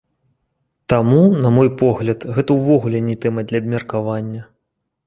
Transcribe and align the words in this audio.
Таму, 0.93 1.19
на 1.43 1.51
мой 1.57 1.69
погляд, 1.83 2.27
гэта 2.39 2.51
ўвогуле 2.59 3.05
не 3.13 3.21
тэма 3.27 3.41
для 3.53 3.57
абмеркавання. 3.67 4.41